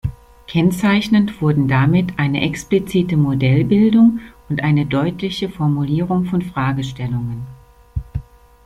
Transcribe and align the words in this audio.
Kennzeichnend 0.47 1.43
wurden 1.43 1.67
damit 1.67 2.17
eine 2.17 2.41
explizite 2.41 3.17
Modellbildung 3.17 4.19
und 4.49 4.63
eine 4.63 4.87
deutliche 4.87 5.47
Formulierung 5.47 6.25
von 6.25 6.41
Fragestellungen. 6.41 7.45